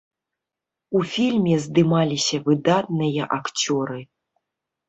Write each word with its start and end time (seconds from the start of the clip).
У 0.99 1.01
фільме 1.11 1.53
здымаліся 1.65 2.37
выдатныя 2.47 3.29
акцёры. 3.37 3.99